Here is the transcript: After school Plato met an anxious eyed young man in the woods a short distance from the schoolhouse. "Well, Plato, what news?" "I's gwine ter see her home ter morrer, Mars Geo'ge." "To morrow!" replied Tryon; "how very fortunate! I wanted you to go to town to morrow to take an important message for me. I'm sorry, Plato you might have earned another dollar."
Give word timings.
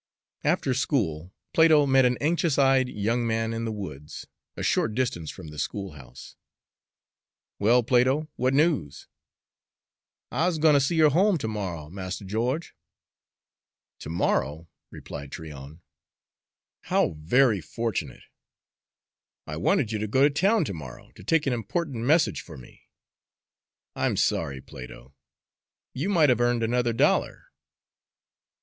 After 0.43 0.73
school 0.73 1.31
Plato 1.53 1.85
met 1.85 2.05
an 2.05 2.17
anxious 2.19 2.57
eyed 2.57 2.89
young 2.89 3.27
man 3.27 3.53
in 3.53 3.65
the 3.65 3.71
woods 3.71 4.25
a 4.57 4.63
short 4.63 4.95
distance 4.95 5.29
from 5.29 5.49
the 5.49 5.59
schoolhouse. 5.59 6.35
"Well, 7.59 7.83
Plato, 7.83 8.27
what 8.35 8.51
news?" 8.55 9.07
"I's 10.31 10.57
gwine 10.57 10.73
ter 10.73 10.79
see 10.79 10.97
her 10.97 11.09
home 11.09 11.37
ter 11.37 11.47
morrer, 11.47 11.87
Mars 11.91 12.17
Geo'ge." 12.17 12.73
"To 13.99 14.09
morrow!" 14.09 14.67
replied 14.89 15.31
Tryon; 15.31 15.83
"how 16.85 17.11
very 17.19 17.61
fortunate! 17.61 18.23
I 19.45 19.55
wanted 19.55 19.91
you 19.91 19.99
to 19.99 20.07
go 20.07 20.23
to 20.23 20.31
town 20.31 20.65
to 20.65 20.73
morrow 20.73 21.11
to 21.11 21.23
take 21.23 21.45
an 21.45 21.53
important 21.53 21.97
message 22.05 22.41
for 22.41 22.57
me. 22.57 22.87
I'm 23.95 24.17
sorry, 24.17 24.61
Plato 24.61 25.13
you 25.93 26.09
might 26.09 26.29
have 26.29 26.41
earned 26.41 26.63
another 26.63 26.91
dollar." 26.91 27.51